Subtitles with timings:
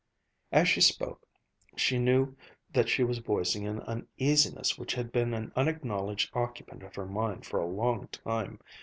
[0.51, 1.27] As she spoke,
[1.75, 2.35] she knew
[2.73, 7.45] that she was voicing an uneasiness which had been an unacknowledged occupant of her mind
[7.45, 8.59] for a long time.